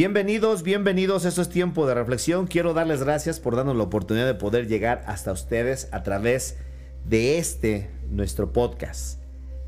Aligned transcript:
Bienvenidos, 0.00 0.62
bienvenidos. 0.62 1.26
Esto 1.26 1.42
es 1.42 1.50
tiempo 1.50 1.86
de 1.86 1.92
reflexión. 1.92 2.46
Quiero 2.46 2.72
darles 2.72 3.02
gracias 3.04 3.38
por 3.38 3.54
darnos 3.54 3.76
la 3.76 3.82
oportunidad 3.82 4.24
de 4.24 4.32
poder 4.32 4.66
llegar 4.66 5.02
hasta 5.06 5.30
ustedes 5.30 5.90
a 5.92 6.02
través 6.02 6.56
de 7.04 7.36
este, 7.36 7.90
nuestro 8.08 8.50
podcast. 8.50 9.20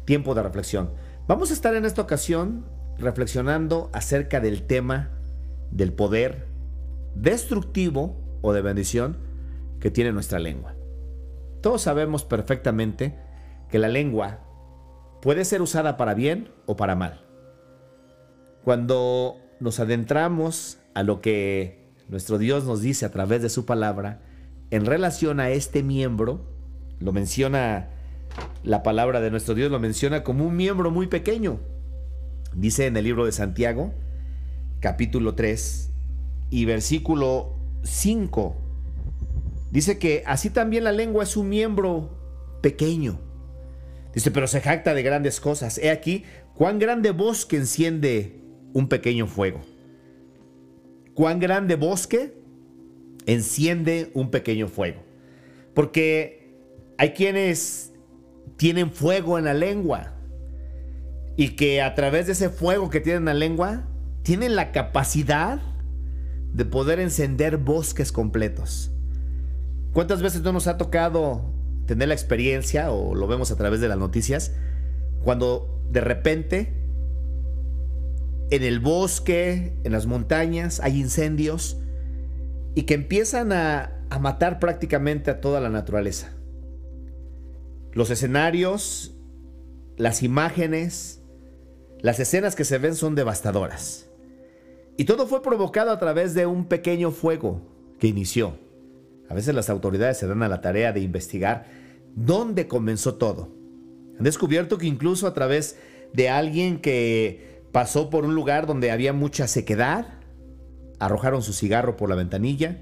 Tiempo 0.07 0.35
de 0.35 0.43
reflexión. 0.43 0.95
Vamos 1.29 1.51
a 1.51 1.53
estar 1.53 1.75
en 1.75 1.85
esta 1.85 2.01
ocasión 2.01 2.65
reflexionando 2.97 3.91
acerca 3.93 4.41
del 4.41 4.63
tema 4.63 5.11
del 5.71 5.93
poder 5.93 6.47
destructivo 7.15 8.17
o 8.41 8.55
de 8.55 8.63
bendición 8.63 9.19
que 9.81 9.91
tiene 9.91 10.13
nuestra 10.13 10.39
lengua. 10.39 10.75
Todos 11.61 11.83
sabemos 11.83 12.25
perfectamente 12.25 13.19
que 13.69 13.79
la 13.79 13.89
lengua 13.89 14.39
puede 15.21 15.45
ser 15.45 15.61
usada 15.61 15.99
para 15.99 16.15
bien 16.15 16.49
o 16.65 16.75
para 16.75 16.97
mal. 16.97 17.21
Cuando 18.65 19.37
nos 19.63 19.81
adentramos 19.81 20.79
a 20.95 21.03
lo 21.03 21.21
que 21.21 21.89
nuestro 22.09 22.39
Dios 22.39 22.65
nos 22.65 22.83
dice 22.83 23.07
a 23.07 23.11
través 23.11 23.43
de 23.43 23.49
su 23.49 23.65
palabra 23.65 24.21
en 24.71 24.87
relación 24.87 25.39
a 25.39 25.51
este 25.51 25.83
miembro, 25.83 26.47
lo 26.99 27.13
menciona 27.13 27.91
la 28.65 28.83
palabra 28.83 29.21
de 29.21 29.31
nuestro 29.31 29.55
Dios, 29.55 29.71
lo 29.71 29.79
menciona 29.79 30.25
como 30.25 30.47
un 30.47 30.57
miembro 30.57 30.91
muy 30.91 31.09
pequeño. 31.09 31.61
Dice 32.55 32.87
en 32.87 32.97
el 32.97 33.05
libro 33.05 33.27
de 33.27 33.33
Santiago, 33.33 33.93
capítulo 34.81 35.35
3 35.35 35.91
y 36.51 36.65
versículo 36.65 37.55
5, 37.83 38.57
dice 39.71 39.99
que 39.99 40.23
así 40.27 40.49
también 40.49 40.85
la 40.85 40.93
lengua 40.93 41.25
es 41.25 41.37
un 41.37 41.51
miembro 41.51 42.19
pequeño. 42.63 43.21
Dice, 44.15 44.31
pero 44.31 44.47
se 44.47 44.61
jacta 44.61 44.95
de 44.95 45.03
grandes 45.03 45.39
cosas. 45.41 45.79
He 45.79 45.91
aquí 45.91 46.25
cuán 46.55 46.79
grande 46.79 47.11
bosque 47.11 47.57
enciende 47.57 48.42
un 48.73 48.89
pequeño 48.89 49.27
fuego. 49.27 49.61
Cuán 51.15 51.41
grande 51.41 51.77
bosque 51.77 52.35
enciende 53.27 54.11
un 54.15 54.31
pequeño 54.31 54.69
fuego. 54.69 55.03
Porque 55.75 56.57
hay 56.99 57.11
quienes 57.11 57.93
tienen 58.57 58.91
fuego 58.91 59.39
en 59.39 59.45
la 59.45 59.55
lengua 59.55 60.15
y 61.37 61.51
que 61.51 61.83
a 61.83 61.95
través 61.95 62.27
de 62.27 62.33
ese 62.33 62.51
fuego 62.51 62.91
que 62.91 63.01
tienen 63.01 63.23
en 63.23 63.27
la 63.27 63.35
lengua 63.35 63.89
tienen 64.23 64.55
la 64.55 64.73
capacidad 64.73 65.61
de 66.53 66.65
poder 66.65 67.01
encender 67.01 67.57
bosques 67.57 68.13
completos. 68.13 68.91
¿Cuántas 69.93 70.23
veces 70.23 70.43
no 70.43 70.53
nos 70.53 70.67
ha 70.67 70.77
tocado 70.77 71.53
tener 71.87 72.09
la 72.09 72.15
experiencia 72.15 72.91
o 72.91 73.15
lo 73.15 73.27
vemos 73.27 73.51
a 73.51 73.57
través 73.57 73.81
de 73.81 73.89
las 73.89 73.99
noticias 73.99 74.53
cuando 75.25 75.83
de 75.91 76.01
repente 76.01 76.82
en 78.53 78.63
el 78.65 78.81
bosque, 78.81 79.73
en 79.83 79.93
las 79.93 80.05
montañas, 80.05 80.79
hay 80.81 81.01
incendios 81.01 81.79
y 82.75 82.83
que 82.83 82.93
empiezan 82.93 83.51
a, 83.51 83.99
matar 84.21 84.59
prácticamente 84.59 85.31
a 85.31 85.41
toda 85.41 85.59
la 85.59 85.71
naturaleza. 85.71 86.35
Los 87.93 88.11
escenarios, 88.11 89.17
las 89.97 90.23
imágenes, 90.23 91.23
las 92.03 92.21
escenas 92.21 92.55
que 92.55 92.67
se 92.67 92.77
ven 92.77 92.95
son 92.95 93.15
devastadoras. 93.15 94.11
Y 94.99 95.07
todo 95.07 95.27
fue 95.27 95.43
provocado 95.43 95.91
a 95.91 95.99
través 95.99 96.35
de 96.35 96.45
un 96.45 96.67
pequeño 96.67 97.11
fuego 97.11 97.63
que 97.99 98.09
inició. 98.09 98.59
A 99.31 99.35
veces 99.35 99.55
las 99.55 99.71
autoridades 99.71 100.19
se 100.19 100.27
dan 100.27 100.43
a 100.43 100.49
la 100.49 100.61
tarea 100.61 100.93
de 100.93 101.01
investigar 101.01 101.65
dónde 102.15 102.69
comenzó 102.69 103.15
todo. 103.15 103.49
Han 104.19 104.25
descubierto 104.25 104.77
que 104.77 104.87
incluso 104.87 105.27
a 105.27 105.33
través 105.33 105.79
de 106.13 106.29
alguien 106.29 106.83
que 106.83 107.52
Pasó 107.73 108.11
por 108.11 108.27
un 108.27 108.35
lugar 108.35 108.67
donde 108.67 108.91
había 108.91 109.15
mucha 109.15 109.49
sequedad, 109.49 110.07
arrojaron 110.99 111.43
su 111.43 111.55
cigarro 111.55 111.97
por 111.97 112.11
la 112.11 112.15
ventanilla, 112.15 112.79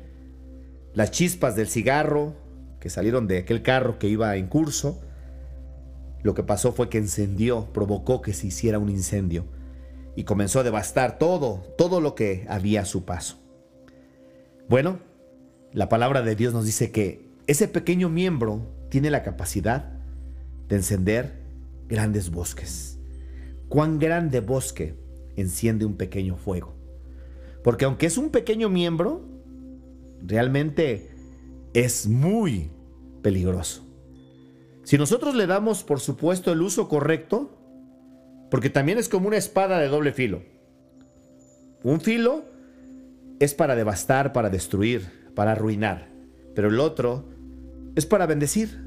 las 0.95 1.13
chispas 1.13 1.55
del 1.55 1.69
cigarro 1.69 2.35
que 2.81 2.91
salieron 2.91 3.29
de 3.29 3.39
aquel 3.39 3.63
carro 3.63 4.01
que 4.01 4.09
iba 4.09 4.35
en 4.37 4.49
curso, 4.49 5.01
lo 6.23 6.35
que 6.35 6.43
pasó 6.43 6.73
fue 6.73 6.89
que 6.89 6.99
encendió, 6.99 7.73
provocó 7.73 8.21
que 8.21 8.33
se 8.33 8.49
hiciera 8.49 8.81
un 8.81 8.91
incendio 8.91 9.45
y 10.17 10.25
comenzó 10.25 10.61
a 10.61 10.65
devastar 10.65 11.19
todo, 11.19 11.63
todo 11.79 12.01
lo 12.01 12.17
que 12.17 12.45
había 12.49 12.83
a 12.83 12.85
su 12.85 13.05
paso. 13.05 13.39
Bueno, 14.69 14.99
la 15.73 15.89
palabra 15.89 16.23
de 16.23 16.35
Dios 16.35 16.53
nos 16.53 16.65
dice 16.65 16.91
que 16.91 17.31
ese 17.47 17.69
pequeño 17.69 18.09
miembro 18.09 18.67
tiene 18.89 19.11
la 19.11 19.23
capacidad 19.23 19.93
de 20.69 20.77
encender 20.77 21.41
grandes 21.89 22.31
bosques 22.31 23.00
cuán 23.71 24.01
grande 24.01 24.41
bosque 24.41 24.97
enciende 25.37 25.87
un 25.87 25.97
pequeño 25.97 26.37
fuego. 26.37 26.75
Porque 27.63 27.87
aunque 27.87 28.07
es 28.07 28.19
un 28.19 28.31
pequeño 28.31 28.69
miembro, 28.69 29.23
realmente 30.27 31.09
es 31.73 32.09
muy 32.09 32.69
peligroso. 33.23 33.87
Si 34.83 34.99
nosotros 34.99 35.37
le 35.37 35.47
damos, 35.47 35.85
por 35.85 36.01
supuesto, 36.01 36.53
el 36.53 36.63
uso 36.63 36.89
correcto, 36.89 37.57
porque 38.51 38.71
también 38.71 38.99
es 38.99 39.09
como 39.09 39.29
una 39.29 39.37
espada 39.37 39.79
de 39.79 39.87
doble 39.87 40.13
filo. 40.13 40.43
Un 41.85 42.01
filo 42.01 42.45
es 43.39 43.55
para 43.55 43.77
devastar, 43.77 44.33
para 44.33 44.51
destruir, 44.51 45.31
para 45.37 45.53
arruinar, 45.53 46.09
pero 46.57 46.69
el 46.69 46.81
otro 46.81 47.25
es 47.95 48.05
para 48.05 48.27
bendecir. 48.27 48.85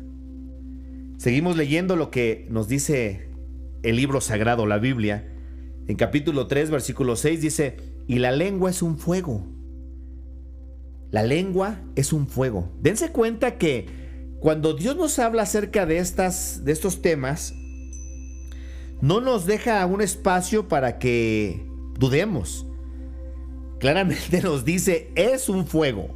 Seguimos 1.18 1.56
leyendo 1.56 1.96
lo 1.96 2.12
que 2.12 2.48
nos 2.50 2.68
dice 2.68 3.33
el 3.84 3.98
libro 3.98 4.22
sagrado, 4.22 4.66
la 4.66 4.80
Biblia, 4.80 5.30
en 5.88 5.98
capítulo 5.98 6.48
3, 6.48 6.72
versículo 6.72 7.16
6 7.16 7.42
dice, 7.42 7.78
y 8.08 8.20
la 8.20 8.32
lengua 8.32 8.70
es 8.70 8.82
un 8.82 8.98
fuego. 8.98 9.46
La 11.12 11.24
lengua 11.24 11.80
es 11.96 12.14
un 12.14 12.28
fuego. 12.28 12.72
Dense 12.82 13.12
cuenta 13.12 13.58
que 13.58 13.88
cuando 14.40 14.74
Dios 14.74 14.96
nos 14.96 15.20
habla 15.20 15.44
acerca 15.44 15.86
de, 15.86 15.98
estas, 15.98 16.64
de 16.64 16.72
estos 16.72 17.02
temas, 17.02 17.54
no 19.02 19.20
nos 19.20 19.46
deja 19.46 19.86
un 19.86 20.02
espacio 20.02 20.68
para 20.68 20.98
que 20.98 21.66
dudemos. 22.00 22.66
Claramente 23.80 24.42
nos 24.42 24.64
dice, 24.64 25.12
es 25.16 25.50
un 25.50 25.68
fuego. 25.68 26.08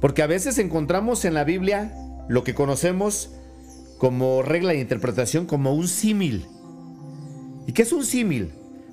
Porque 0.00 0.22
a 0.22 0.26
veces 0.26 0.58
encontramos 0.58 1.24
en 1.24 1.34
la 1.34 1.44
Biblia 1.44 1.94
lo 2.28 2.44
que 2.44 2.54
conocemos 2.54 3.37
como 3.98 4.42
regla 4.42 4.72
de 4.72 4.80
interpretación 4.80 5.46
como 5.46 5.74
un 5.74 5.88
símil. 5.88 6.46
¿Y 7.66 7.72
qué 7.72 7.82
es 7.82 7.92
un 7.92 8.04
símil? 8.04 8.52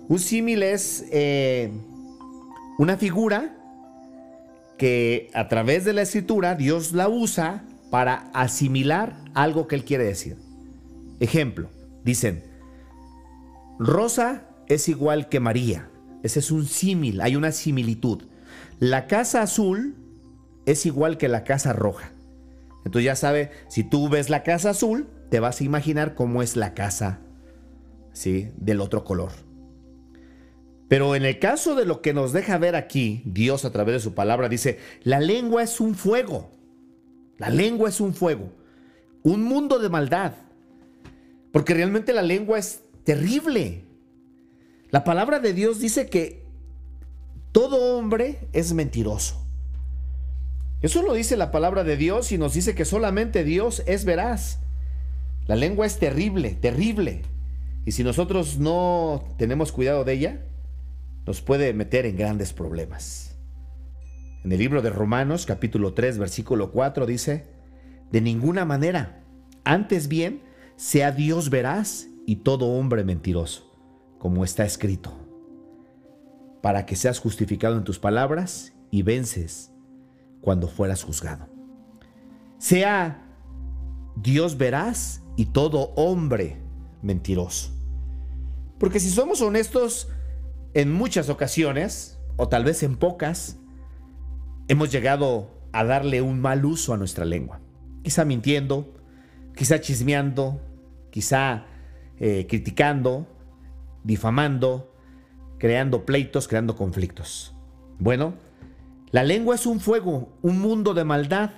Un 0.10 0.20
símil 0.20 0.64
es 0.64 1.06
eh, 1.12 1.72
una 2.78 2.98
figura 2.98 3.56
que 4.78 5.30
a 5.34 5.48
través 5.48 5.86
de 5.86 5.94
la 5.94 6.02
escritura 6.02 6.56
Dios 6.56 6.92
la 6.92 7.08
usa 7.08 7.64
para 7.90 8.30
asimilar 8.34 9.16
algo 9.34 9.68
que 9.68 9.76
Él 9.76 9.86
quiere 9.86 10.04
decir. 10.04 10.38
Ejemplo, 11.20 11.70
dicen, 12.04 12.44
Rosa 13.80 14.44
es 14.68 14.90
igual 14.90 15.30
que 15.30 15.40
María. 15.40 15.90
Ese 16.24 16.40
es 16.40 16.52
un 16.52 16.66
símil, 16.66 17.22
hay 17.22 17.36
una 17.36 17.52
similitud. 17.52 18.24
La 18.80 19.08
casa 19.08 19.42
azul 19.42 19.96
es 20.66 20.86
igual 20.86 21.18
que 21.18 21.30
la 21.30 21.44
casa 21.44 21.72
roja. 21.72 22.12
Entonces 22.86 23.06
ya 23.06 23.16
sabe, 23.16 23.52
si 23.68 23.84
tú 23.84 24.10
ves 24.10 24.30
la 24.30 24.44
casa 24.44 24.70
azul, 24.70 25.08
te 25.30 25.40
vas 25.40 25.60
a 25.60 25.64
imaginar 25.64 26.14
cómo 26.16 26.44
es 26.44 26.56
la 26.56 26.74
casa, 26.76 27.20
¿sí? 28.14 28.52
Del 28.58 28.80
otro 28.80 29.04
color. 29.04 29.32
Pero 30.88 31.16
en 31.16 31.26
el 31.26 31.40
caso 31.40 31.76
de 31.76 31.86
lo 31.86 32.02
que 32.02 32.14
nos 32.14 32.32
deja 32.32 32.60
ver 32.60 32.76
aquí, 32.76 33.24
Dios 33.26 33.66
a 33.66 33.72
través 33.72 33.96
de 33.96 34.00
su 34.00 34.14
palabra 34.14 34.50
dice, 34.50 34.78
la 35.04 35.20
lengua 35.20 35.64
es 35.64 35.80
un 35.80 35.96
fuego. 35.96 36.52
La 37.38 37.50
lengua 37.50 37.90
es 37.90 38.00
un 38.00 38.14
fuego. 38.14 38.52
Un 39.24 39.44
mundo 39.44 39.80
de 39.80 39.90
maldad. 39.90 40.34
Porque 41.52 41.74
realmente 41.74 42.14
la 42.14 42.22
lengua 42.22 42.60
es 42.60 42.82
terrible. 43.04 43.84
La 44.92 45.04
palabra 45.04 45.40
de 45.40 45.54
Dios 45.54 45.80
dice 45.80 46.08
que 46.08 46.46
todo 47.52 47.98
hombre 47.98 48.48
es 48.54 48.74
mentiroso. 48.74 49.45
Eso 50.86 51.02
lo 51.02 51.16
dice 51.16 51.36
la 51.36 51.50
palabra 51.50 51.84
de 51.84 51.98
Dios 51.98 52.32
y 52.32 52.38
nos 52.38 52.54
dice 52.54 52.76
que 52.76 52.86
solamente 52.86 53.44
Dios 53.44 53.82
es 53.88 54.06
veraz. 54.06 54.60
La 55.48 55.56
lengua 55.56 55.88
es 55.88 55.98
terrible, 55.98 56.52
terrible. 56.52 57.24
Y 57.88 57.94
si 57.94 58.04
nosotros 58.04 58.60
no 58.60 59.24
tenemos 59.40 59.72
cuidado 59.72 60.04
de 60.04 60.14
ella, 60.14 60.46
nos 61.26 61.42
puede 61.42 61.74
meter 61.74 62.06
en 62.06 62.18
grandes 62.18 62.54
problemas. 62.54 63.36
En 64.44 64.52
el 64.52 64.60
libro 64.60 64.84
de 64.84 64.92
Romanos 64.92 65.48
capítulo 65.48 65.96
3 65.96 66.20
versículo 66.20 66.72
4 66.72 67.08
dice, 67.08 67.48
de 68.12 68.22
ninguna 68.22 68.64
manera, 68.64 69.24
antes 69.64 70.08
bien, 70.08 70.44
sea 70.76 71.12
Dios 71.12 71.50
veraz 71.50 72.06
y 72.28 72.36
todo 72.36 72.68
hombre 72.68 73.04
mentiroso, 73.04 73.76
como 74.20 74.44
está 74.44 74.66
escrito, 74.66 75.18
para 76.62 76.86
que 76.86 76.96
seas 76.96 77.18
justificado 77.18 77.76
en 77.76 77.84
tus 77.84 77.98
palabras 77.98 78.74
y 78.92 79.02
vences 79.02 79.72
cuando 80.46 80.68
fueras 80.68 81.04
juzgado. 81.04 81.50
Sea 82.60 83.26
Dios 84.16 84.58
veraz 84.58 85.24
y 85.36 85.48
todo 85.48 85.92
hombre 85.96 86.62
mentiroso. 87.02 87.72
Porque 88.78 89.00
si 89.00 89.10
somos 89.10 89.42
honestos, 89.42 90.08
en 90.76 90.94
muchas 90.94 91.30
ocasiones, 91.30 92.20
o 92.38 92.48
tal 92.48 92.64
vez 92.64 92.84
en 92.84 92.96
pocas, 92.96 93.58
hemos 94.68 94.92
llegado 94.92 95.50
a 95.74 95.84
darle 95.84 96.22
un 96.22 96.40
mal 96.40 96.64
uso 96.64 96.94
a 96.94 96.98
nuestra 96.98 97.26
lengua. 97.26 97.60
Quizá 98.04 98.24
mintiendo, 98.24 98.94
quizá 99.56 99.82
chismeando, 99.82 100.62
quizá 101.10 101.66
eh, 102.20 102.46
criticando, 102.48 103.28
difamando, 104.04 104.94
creando 105.58 106.06
pleitos, 106.06 106.48
creando 106.48 106.76
conflictos. 106.76 107.56
Bueno, 107.98 108.36
la 109.16 109.24
lengua 109.24 109.56
es 109.56 109.66
un 109.66 109.80
fuego, 109.80 110.38
un 110.42 110.60
mundo 110.60 110.94
de 110.94 111.06
maldad. 111.06 111.52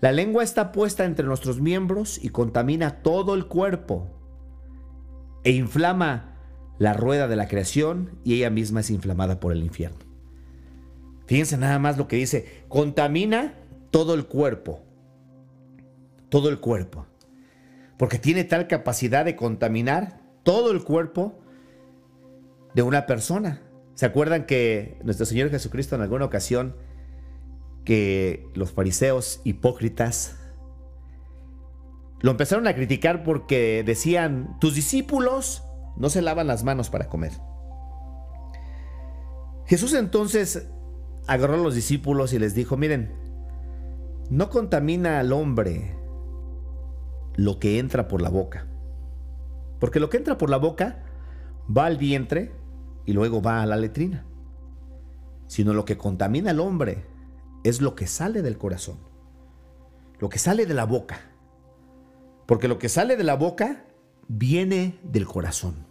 La 0.00 0.12
lengua 0.12 0.44
está 0.44 0.70
puesta 0.70 1.04
entre 1.04 1.26
nuestros 1.26 1.60
miembros 1.60 2.22
y 2.22 2.28
contamina 2.28 3.02
todo 3.02 3.34
el 3.34 3.48
cuerpo 3.48 4.06
e 5.42 5.50
inflama 5.50 6.36
la 6.78 6.92
rueda 6.92 7.26
de 7.26 7.34
la 7.34 7.48
creación 7.48 8.20
y 8.22 8.34
ella 8.34 8.48
misma 8.48 8.78
es 8.78 8.90
inflamada 8.90 9.40
por 9.40 9.50
el 9.50 9.64
infierno. 9.64 9.98
Fíjense 11.26 11.58
nada 11.58 11.80
más 11.80 11.98
lo 11.98 12.06
que 12.06 12.14
dice, 12.14 12.64
contamina 12.68 13.54
todo 13.90 14.14
el 14.14 14.26
cuerpo, 14.26 14.84
todo 16.28 16.48
el 16.48 16.60
cuerpo, 16.60 17.06
porque 17.98 18.20
tiene 18.20 18.44
tal 18.44 18.68
capacidad 18.68 19.24
de 19.24 19.34
contaminar 19.34 20.20
todo 20.44 20.70
el 20.70 20.84
cuerpo 20.84 21.40
de 22.72 22.82
una 22.82 23.04
persona. 23.04 23.63
¿Se 23.94 24.06
acuerdan 24.06 24.46
que 24.46 24.98
nuestro 25.04 25.26
Señor 25.26 25.50
Jesucristo 25.50 25.94
en 25.94 26.02
alguna 26.02 26.24
ocasión 26.24 26.76
que 27.84 28.48
los 28.54 28.72
fariseos 28.72 29.40
hipócritas 29.44 30.36
lo 32.20 32.30
empezaron 32.30 32.66
a 32.66 32.74
criticar 32.74 33.22
porque 33.22 33.84
decían, 33.84 34.56
tus 34.58 34.74
discípulos 34.74 35.62
no 35.96 36.08
se 36.08 36.22
lavan 36.22 36.46
las 36.46 36.64
manos 36.64 36.90
para 36.90 37.08
comer. 37.08 37.32
Jesús 39.66 39.94
entonces 39.94 40.68
agarró 41.26 41.54
a 41.54 41.58
los 41.58 41.74
discípulos 41.74 42.32
y 42.32 42.38
les 42.38 42.54
dijo, 42.54 42.76
miren, 42.76 43.12
no 44.30 44.50
contamina 44.50 45.20
al 45.20 45.32
hombre 45.32 45.94
lo 47.36 47.58
que 47.58 47.78
entra 47.78 48.08
por 48.08 48.22
la 48.22 48.30
boca. 48.30 48.66
Porque 49.78 50.00
lo 50.00 50.08
que 50.08 50.16
entra 50.16 50.38
por 50.38 50.50
la 50.50 50.56
boca 50.56 51.04
va 51.74 51.86
al 51.86 51.98
vientre 51.98 52.52
y 53.06 53.12
luego 53.12 53.42
va 53.42 53.62
a 53.62 53.66
la 53.66 53.76
letrina. 53.76 54.24
Sino 55.46 55.74
lo 55.74 55.84
que 55.84 55.98
contamina 55.98 56.50
al 56.50 56.60
hombre 56.60 57.04
es 57.64 57.80
lo 57.80 57.94
que 57.94 58.06
sale 58.06 58.42
del 58.42 58.58
corazón. 58.58 58.98
Lo 60.18 60.28
que 60.28 60.38
sale 60.38 60.66
de 60.66 60.74
la 60.74 60.84
boca. 60.84 61.20
Porque 62.46 62.68
lo 62.68 62.78
que 62.78 62.88
sale 62.88 63.16
de 63.16 63.24
la 63.24 63.36
boca 63.36 63.84
viene 64.28 64.98
del 65.02 65.26
corazón. 65.26 65.86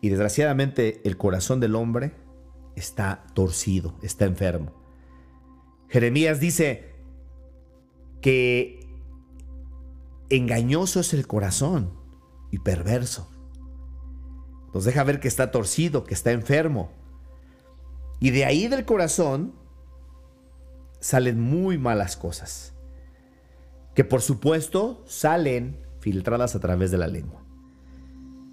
Y 0.00 0.10
desgraciadamente 0.10 1.00
el 1.04 1.16
corazón 1.16 1.60
del 1.60 1.74
hombre 1.74 2.14
está 2.76 3.26
torcido, 3.34 3.96
está 4.02 4.24
enfermo. 4.24 4.72
Jeremías 5.88 6.38
dice 6.38 6.94
que 8.20 8.80
engañoso 10.30 11.00
es 11.00 11.14
el 11.14 11.26
corazón 11.26 11.92
y 12.50 12.58
perverso. 12.58 13.30
Nos 14.74 14.84
deja 14.84 15.04
ver 15.04 15.20
que 15.20 15.28
está 15.28 15.50
torcido, 15.50 16.04
que 16.04 16.14
está 16.14 16.32
enfermo. 16.32 16.90
Y 18.20 18.30
de 18.30 18.44
ahí 18.44 18.68
del 18.68 18.84
corazón 18.84 19.54
salen 21.00 21.40
muy 21.40 21.78
malas 21.78 22.16
cosas. 22.16 22.74
Que 23.94 24.04
por 24.04 24.22
supuesto 24.22 25.02
salen 25.06 25.78
filtradas 26.00 26.54
a 26.54 26.60
través 26.60 26.90
de 26.90 26.98
la 26.98 27.06
lengua. 27.06 27.42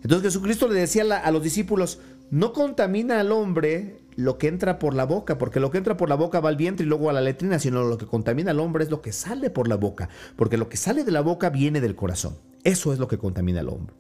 Entonces 0.04 0.34
Jesucristo 0.34 0.68
le 0.68 0.80
decía 0.80 1.04
a 1.04 1.32
los 1.32 1.44
discípulos, 1.44 2.00
no 2.32 2.54
contamina 2.54 3.20
al 3.20 3.32
hombre 3.32 3.98
lo 4.16 4.38
que 4.38 4.48
entra 4.48 4.80
por 4.80 4.94
la 4.94 5.06
boca, 5.06 5.38
porque 5.38 5.60
lo 5.60 5.72
que 5.72 5.78
entra 5.78 5.98
por 5.98 6.10
la 6.10 6.16
boca 6.16 6.40
va 6.40 6.50
al 6.50 6.58
vientre 6.58 6.86
y 6.86 6.90
luego 6.90 7.10
a 7.10 7.14
la 7.14 7.22
letrina, 7.22 7.60
sino 7.60 7.84
lo 7.84 7.98
que 7.98 8.06
contamina 8.06 8.52
al 8.52 8.60
hombre 8.60 8.84
es 8.84 8.90
lo 8.90 9.02
que 9.02 9.12
sale 9.12 9.50
por 9.50 9.68
la 9.68 9.76
boca, 9.76 10.10
porque 10.36 10.58
lo 10.58 10.70
que 10.70 10.78
sale 10.78 11.04
de 11.04 11.12
la 11.12 11.22
boca 11.22 11.50
viene 11.50 11.82
del 11.82 11.96
corazón. 11.96 12.38
Eso 12.64 12.94
es 12.94 13.00
lo 13.00 13.08
que 13.08 13.18
contamina 13.18 13.60
al 13.60 13.70
hombre. 13.70 13.96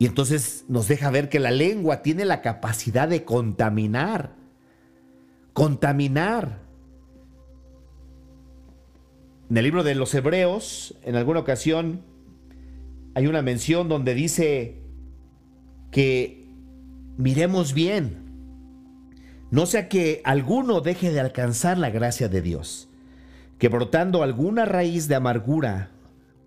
Y 0.00 0.06
entonces 0.06 0.64
nos 0.66 0.88
deja 0.88 1.10
ver 1.10 1.28
que 1.28 1.38
la 1.38 1.50
lengua 1.50 2.00
tiene 2.00 2.24
la 2.24 2.40
capacidad 2.40 3.06
de 3.06 3.22
contaminar. 3.26 4.34
Contaminar. 5.52 6.62
En 9.50 9.58
el 9.58 9.62
libro 9.62 9.82
de 9.82 9.94
los 9.94 10.14
Hebreos, 10.14 10.96
en 11.02 11.16
alguna 11.16 11.40
ocasión, 11.40 12.00
hay 13.14 13.26
una 13.26 13.42
mención 13.42 13.90
donde 13.90 14.14
dice 14.14 14.78
que 15.90 16.48
miremos 17.18 17.74
bien, 17.74 18.24
no 19.50 19.66
sea 19.66 19.90
que 19.90 20.22
alguno 20.24 20.80
deje 20.80 21.12
de 21.12 21.20
alcanzar 21.20 21.76
la 21.76 21.90
gracia 21.90 22.30
de 22.30 22.40
Dios, 22.40 22.88
que 23.58 23.68
brotando 23.68 24.22
alguna 24.22 24.64
raíz 24.64 25.08
de 25.08 25.16
amargura 25.16 25.90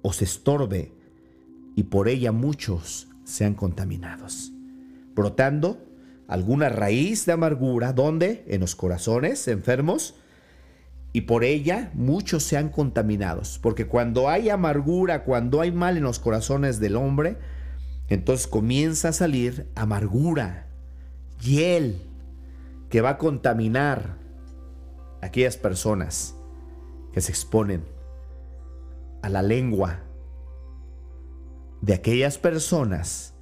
os 0.01 0.23
estorbe 0.23 0.91
y 1.75 1.83
por 1.83 2.07
ella 2.07 2.31
muchos 2.31 3.12
sean 3.23 3.53
contaminados. 3.53 4.51
Brotando 5.15 5.85
alguna 6.27 6.69
raíz 6.69 7.25
de 7.25 7.33
amargura, 7.33 7.93
¿dónde? 7.93 8.43
En 8.47 8.61
los 8.61 8.75
corazones 8.75 9.47
enfermos, 9.47 10.15
y 11.15 11.21
por 11.21 11.43
ella 11.43 11.91
muchos 11.93 12.43
sean 12.43 12.69
contaminados. 12.69 13.59
Porque 13.61 13.85
cuando 13.85 14.29
hay 14.29 14.49
amargura, 14.49 15.23
cuando 15.23 15.61
hay 15.61 15.71
mal 15.71 15.95
en 15.95 16.03
los 16.03 16.19
corazones 16.19 16.79
del 16.79 16.95
hombre, 16.95 17.37
entonces 18.09 18.47
comienza 18.47 19.09
a 19.09 19.13
salir 19.13 19.69
amargura, 19.75 20.67
hiel, 21.39 22.01
que 22.89 23.01
va 23.01 23.11
a 23.11 23.17
contaminar 23.17 24.17
aquellas 25.21 25.55
personas 25.55 26.35
que 27.13 27.21
se 27.21 27.31
exponen 27.31 27.85
a 29.21 29.29
la 29.29 29.41
lengua 29.41 29.99
de 31.83 31.93
aquellas 31.93 32.37
personas 32.37 33.33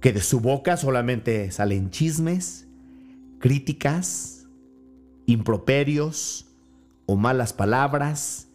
que 0.00 0.12
de 0.12 0.20
su 0.20 0.38
boca 0.38 0.76
solamente 0.76 1.50
salen 1.50 1.90
chismes, 1.90 2.68
críticas, 3.40 4.46
improperios, 5.26 6.46
o 7.06 7.16
malas 7.16 7.52
palabras, 7.52 8.46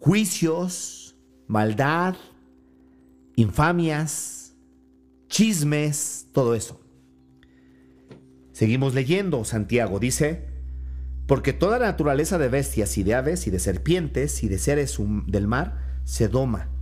juicios, 0.00 1.16
maldad, 1.46 2.16
infamias, 3.36 4.56
chismes, 5.28 6.26
todo 6.32 6.56
eso. 6.56 6.80
Seguimos 8.50 8.92
leyendo, 8.92 9.44
Santiago 9.44 10.00
dice, 10.00 10.48
porque 11.28 11.52
toda 11.52 11.78
naturaleza 11.78 12.38
de 12.38 12.48
bestias 12.48 12.98
y 12.98 13.04
de 13.04 13.14
aves 13.14 13.46
y 13.46 13.50
de 13.50 13.60
serpientes 13.60 14.42
y 14.42 14.48
de 14.48 14.58
seres 14.58 14.98
del 15.28 15.46
mar 15.46 16.00
se 16.02 16.26
doma 16.26 16.72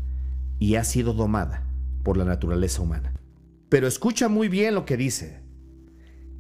y 0.59 0.77
ha 0.77 0.85
sido 0.85 1.13
domada 1.13 1.67
por 2.03 2.17
la 2.17 2.25
naturaleza 2.25 2.83
humana. 2.83 3.13
Pero 3.69 3.87
escucha 3.87 4.29
muy 4.29 4.49
bien 4.49 4.75
lo 4.75 4.85
que 4.85 4.97
dice, 4.97 5.41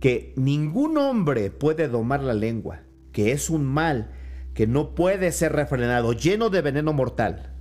que 0.00 0.32
ningún 0.36 0.96
hombre 0.98 1.50
puede 1.50 1.88
domar 1.88 2.22
la 2.22 2.34
lengua, 2.34 2.82
que 3.12 3.32
es 3.32 3.50
un 3.50 3.64
mal 3.64 4.12
que 4.54 4.66
no 4.66 4.94
puede 4.94 5.32
ser 5.32 5.52
refrenado, 5.52 6.12
lleno 6.12 6.48
de 6.48 6.62
veneno 6.62 6.92
mortal. 6.92 7.52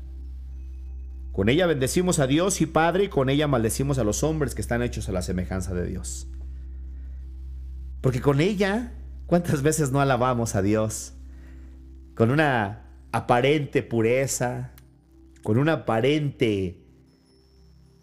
Con 1.32 1.50
ella 1.50 1.66
bendecimos 1.66 2.20
a 2.20 2.28
Dios 2.28 2.62
y 2.62 2.66
Padre 2.66 3.06
y 3.06 3.10
con 3.10 3.30
ella 3.30 3.48
maldecimos 3.48 3.98
a 3.98 4.06
los 4.06 4.24
hombres 4.24 4.56
que 4.56 4.62
están 4.62 4.82
hechos 4.82 5.10
a 5.10 5.12
la 5.12 5.22
semejanza 5.22 5.74
de 5.74 5.86
Dios. 5.86 6.30
Porque 8.00 8.22
con 8.22 8.40
ella, 8.40 8.94
¿cuántas 9.26 9.62
veces 9.62 9.92
no 9.92 10.00
alabamos 10.00 10.56
a 10.56 10.62
Dios? 10.62 11.14
Con 12.16 12.32
una 12.32 12.84
aparente 13.12 13.84
pureza, 13.84 14.72
con 15.46 15.60
una 15.60 15.74
aparente 15.74 16.82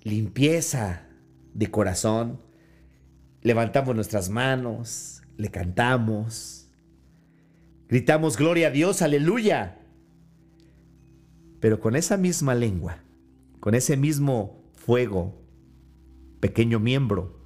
limpieza 0.05 1.09
de 1.55 1.73
corazón, 1.73 2.41
levantamos 3.41 3.97
nuestras 3.97 4.31
manos, 4.31 5.23
le 5.37 5.51
cantamos, 5.51 6.69
Gritamos, 7.89 8.37
gloria 8.37 8.69
a 8.69 8.71
Dios, 8.71 9.03
aleluya. 9.03 9.81
Pero 11.59 11.81
con 11.81 11.97
esa 11.97 12.17
misma 12.17 12.55
lengua, 12.55 13.03
con 13.59 13.75
ese 13.75 13.97
mismo 13.97 14.63
fuego, 14.77 15.43
pequeño 16.39 16.79
miembro, 16.79 17.41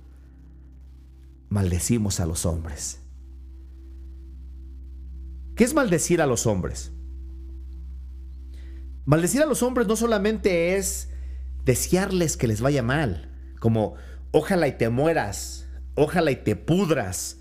maldecimos 1.48 2.20
a 2.20 2.26
los 2.26 2.44
hombres. 2.44 3.00
¿Qué 5.56 5.64
es 5.64 5.72
maldecir 5.72 6.20
a 6.20 6.26
los 6.26 6.46
hombres? 6.46 6.92
Maldecir 9.06 9.42
a 9.42 9.46
los 9.46 9.62
hombres 9.62 9.86
no 9.86 9.96
solamente 9.96 10.76
es 10.76 11.10
desearles 11.64 12.36
que 12.36 12.46
les 12.46 12.60
vaya 12.60 12.82
mal, 12.82 13.32
como 13.60 13.94
ojalá 14.32 14.68
y 14.68 14.76
te 14.76 14.90
mueras, 14.90 15.68
ojalá 15.94 16.30
y 16.30 16.36
te 16.36 16.54
pudras, 16.56 17.40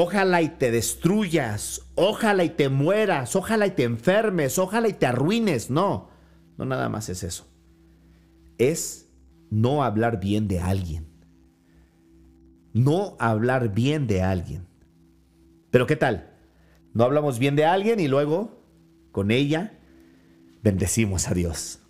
Ojalá 0.00 0.42
y 0.42 0.48
te 0.48 0.70
destruyas, 0.70 1.82
ojalá 1.96 2.44
y 2.44 2.50
te 2.50 2.68
mueras, 2.68 3.34
ojalá 3.34 3.66
y 3.66 3.72
te 3.72 3.82
enfermes, 3.82 4.56
ojalá 4.56 4.86
y 4.86 4.92
te 4.92 5.06
arruines. 5.06 5.70
No, 5.70 6.10
no 6.56 6.64
nada 6.64 6.88
más 6.88 7.08
es 7.08 7.24
eso. 7.24 7.48
Es 8.58 9.10
no 9.50 9.82
hablar 9.82 10.20
bien 10.20 10.46
de 10.46 10.60
alguien. 10.60 11.08
no 12.72 13.16
hablar 13.18 13.74
bien 13.74 14.06
de 14.06 14.22
alguien. 14.22 14.68
Pero 15.72 15.88
¿qué 15.88 15.96
tal? 15.96 16.30
No 16.94 17.02
hablamos 17.02 17.40
bien 17.40 17.56
de 17.56 17.64
alguien 17.64 17.98
y 17.98 18.06
luego, 18.06 18.62
con 19.10 19.32
ella, 19.32 19.77
bendecimos 20.62 21.28
a 21.28 21.34
Dios. 21.34 21.80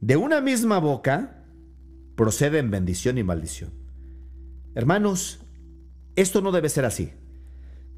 De 0.00 0.16
una 0.16 0.40
misma 0.40 0.78
boca 0.78 1.44
proceden 2.16 2.70
bendición 2.70 3.18
y 3.18 3.22
maldición. 3.22 3.70
Hermanos, 4.74 5.40
esto 6.16 6.40
no 6.40 6.52
debe 6.52 6.68
ser 6.68 6.84
así. 6.84 7.12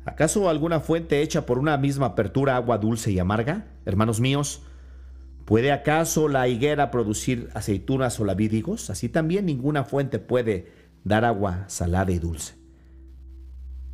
¿Acaso 0.05 0.51
alguna 0.51 0.81
fuente 0.81 1.23
hecha 1.23 1.47
por 1.47 1.59
una 1.59 1.79
misma 1.79 2.07
apertura 2.07 2.57
agua 2.57 2.79
dulce 2.79 3.11
y 3.11 3.19
amarga? 3.19 3.67
Hermanos 3.87 4.21
míos, 4.21 4.63
¿puede 5.47 5.73
acaso 5.73 6.29
la 6.29 6.47
higuera 6.47 6.91
producir 6.91 7.49
aceitunas 7.55 8.21
o 8.21 8.25
la 8.25 8.35
Así 8.91 9.09
también 9.09 9.47
ninguna 9.47 9.85
fuente 9.85 10.19
puede 10.19 10.73
dar 11.05 11.25
agua 11.25 11.65
salada 11.69 12.13
y 12.13 12.19
dulce. 12.19 12.55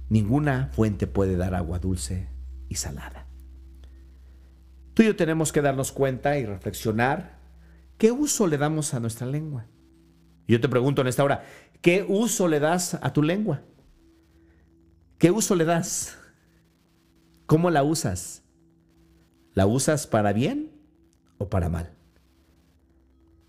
Ninguna 0.09 0.71
fuente 0.73 1.07
puede 1.07 1.37
dar 1.37 1.55
agua 1.55 1.79
dulce 1.79 2.29
y 2.69 2.75
salada. 2.75 3.30
Tú 5.01 5.05
y 5.05 5.07
yo 5.07 5.17
tenemos 5.17 5.51
que 5.51 5.63
darnos 5.63 5.93
cuenta 5.93 6.37
y 6.37 6.45
reflexionar 6.45 7.39
qué 7.97 8.13
uso 8.13 8.47
le 8.47 8.59
damos 8.59 8.93
a 8.93 9.01
nuestra 9.01 9.27
lengua. 9.27 9.65
Yo 10.47 10.61
te 10.61 10.69
pregunto 10.69 11.01
en 11.01 11.07
esta 11.09 11.25
hora, 11.25 11.43
¿qué 11.81 12.05
uso 12.07 12.49
le 12.49 12.61
das 12.61 12.99
a 13.01 13.11
tu 13.11 13.23
lengua? 13.23 13.63
¿Qué 15.17 15.31
uso 15.31 15.55
le 15.57 15.65
das? 15.65 16.19
¿Cómo 17.47 17.71
la 17.71 17.83
usas? 17.83 18.43
¿La 19.55 19.65
usas 19.65 20.07
para 20.07 20.35
bien 20.35 20.71
o 21.39 21.49
para 21.49 21.71
mal? 21.71 21.95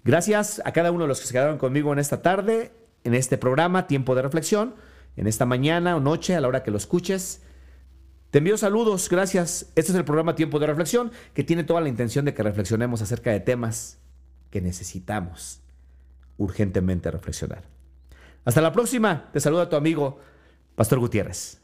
Gracias 0.06 0.62
a 0.64 0.72
cada 0.72 0.94
uno 0.94 1.04
de 1.04 1.10
los 1.10 1.20
que 1.20 1.28
se 1.28 1.34
quedaron 1.34 1.58
conmigo 1.58 1.92
en 1.92 2.00
esta 2.00 2.22
tarde, 2.22 2.72
en 3.04 3.14
este 3.14 3.38
programa, 3.38 3.88
Tiempo 3.88 4.16
de 4.16 4.22
Reflexión, 4.22 4.76
en 5.18 5.28
esta 5.28 5.46
mañana 5.46 5.98
o 5.98 6.00
noche, 6.00 6.34
a 6.34 6.40
la 6.40 6.48
hora 6.48 6.64
que 6.64 6.72
lo 6.72 6.78
escuches. 6.78 7.42
Te 8.32 8.38
envío 8.38 8.58
saludos, 8.58 9.10
gracias. 9.10 9.74
Este 9.76 9.92
es 9.92 9.96
el 9.96 10.06
programa 10.06 10.36
Tiempo 10.36 10.58
de 10.58 10.66
Reflexión, 10.66 11.12
que 11.34 11.44
tiene 11.44 11.66
toda 11.66 11.82
la 11.82 11.90
intención 11.90 12.24
de 12.24 12.34
que 12.34 12.42
reflexionemos 12.42 13.02
acerca 13.02 13.30
de 13.30 13.42
temas 13.42 14.00
que 14.50 14.62
necesitamos 14.62 15.60
urgentemente 16.38 17.12
reflexionar. 17.12 17.64
Hasta 18.46 18.62
la 18.62 18.72
próxima. 18.72 19.30
Te 19.34 19.42
saluda 19.42 19.68
tu 19.68 19.76
amigo, 19.76 20.20
Pastor 20.76 21.00
Gutiérrez. 21.00 21.61